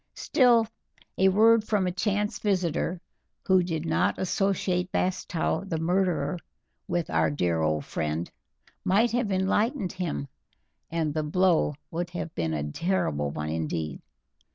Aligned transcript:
Still, 0.15 0.65
a 1.19 1.29
word 1.29 1.63
from 1.63 1.85
a 1.85 1.91
chance 1.91 2.39
visitor, 2.39 2.99
who 3.45 3.61
did 3.61 3.85
not 3.85 4.17
associate 4.17 4.91
Bastow 4.91 5.63
the 5.63 5.77
murderer 5.77 6.39
with 6.87 7.11
our 7.11 7.29
dear 7.29 7.61
old 7.61 7.85
friend, 7.85 8.27
might 8.83 9.11
have 9.11 9.31
enlightened 9.31 9.91
him, 9.91 10.27
and 10.89 11.13
the 11.13 11.21
blow 11.21 11.75
would 11.91 12.09
have 12.09 12.33
been 12.33 12.55
a 12.55 12.63
terrible 12.71 13.29
one 13.29 13.49
indeed. 13.49 14.01